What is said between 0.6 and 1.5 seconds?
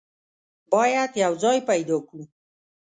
بايد يو